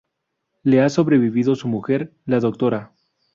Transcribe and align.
Le 0.63 0.81
ha 0.81 0.89
sobrevivido 0.89 1.55
su 1.55 1.67
mujer 1.67 2.11
la 2.25 2.39
Dra. 2.39 2.91